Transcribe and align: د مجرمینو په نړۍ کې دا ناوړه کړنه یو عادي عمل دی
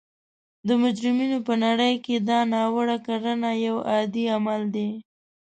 د 0.67 0.69
مجرمینو 0.83 1.37
په 1.47 1.53
نړۍ 1.65 1.93
کې 2.05 2.15
دا 2.29 2.39
ناوړه 2.53 2.97
کړنه 3.07 3.49
یو 3.67 3.75
عادي 3.89 4.25
عمل 4.35 4.61
دی 4.75 4.89